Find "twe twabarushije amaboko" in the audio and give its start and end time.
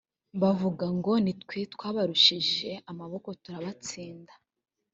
1.41-3.29